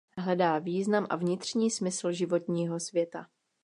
[0.17, 3.27] Hledá význam a vnitřní smysl životního světa.